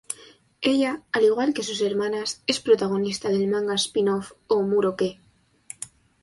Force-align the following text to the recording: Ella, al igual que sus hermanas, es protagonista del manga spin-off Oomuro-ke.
Ella, 0.71 1.03
al 1.11 1.25
igual 1.25 1.53
que 1.53 1.61
sus 1.61 1.79
hermanas, 1.79 2.41
es 2.47 2.59
protagonista 2.59 3.29
del 3.29 3.45
manga 3.53 3.75
spin-off 3.85 4.31
Oomuro-ke. 4.47 5.13